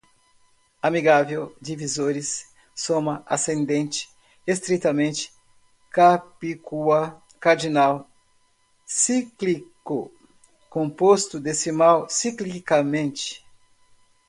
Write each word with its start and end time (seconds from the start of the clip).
amigável, 0.81 1.55
divisores, 1.61 2.51
soma, 2.73 3.21
ascendente, 3.27 4.09
estritamente, 4.47 5.31
capicua, 5.91 7.21
cardinal, 7.39 8.09
cíclico, 8.83 10.11
composto, 10.71 11.39
decimal, 11.39 12.09
ciclicamente 12.09 13.45